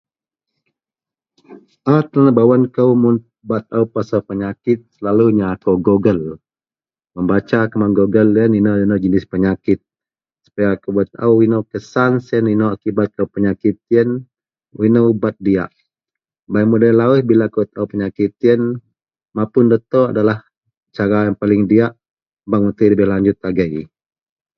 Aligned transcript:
A 1.93 1.95
tenabawen 2.11 2.63
kou 2.75 2.91
mun 3.01 3.17
bak 3.49 3.63
taao 3.69 3.85
pasel 3.93 4.21
penyakit 4.29 4.79
selalunya 4.95 5.45
akou 5.53 5.75
googgle 5.85 6.25
membaca 7.15 7.59
kuman 7.69 7.91
googgle 7.97 8.29
iyen 8.39 8.53
ion-ino 8.59 8.95
jenis 9.03 9.29
penyakit 9.33 9.79
supaya 10.43 10.67
akou 10.75 10.91
bak 10.97 11.07
taao 11.13 11.33
ino 11.45 11.59
kesan 11.71 12.11
siyen 12.25 12.45
ino 12.55 12.65
akibat 12.75 13.09
penyakit 13.35 13.75
iyen 13.93 14.09
ino 14.87 14.99
ubat 15.13 15.35
diyak 15.45 15.71
mudei 16.69 16.93
lawuih 16.99 17.21
iyenlah 17.25 18.71
mapun 19.35 19.65
doktor 19.71 20.03
adalah 20.11 20.37
cara 20.95 21.19
paling 21.41 21.61
diyak....??... 21.69 21.93
lebih 22.91 23.07
lanjut 23.13 23.37
agei. 23.49 23.75